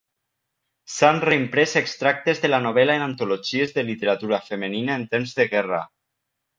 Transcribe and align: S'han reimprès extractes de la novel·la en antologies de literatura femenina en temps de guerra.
S'han 0.93 1.21
reimprès 1.29 1.75
extractes 1.83 2.41
de 2.47 2.51
la 2.53 2.61
novel·la 2.65 2.97
en 3.01 3.07
antologies 3.11 3.79
de 3.79 3.87
literatura 3.93 4.43
femenina 4.53 5.01
en 5.03 5.09
temps 5.17 5.41
de 5.41 5.51
guerra. 5.57 5.89